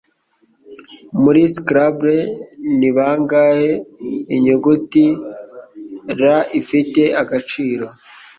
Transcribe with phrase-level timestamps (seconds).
[1.21, 2.19] Muri Scrabble
[2.79, 3.71] Ni bangahe
[4.35, 5.05] Inyuguti
[6.19, 6.21] R
[6.59, 7.85] ifite agaciro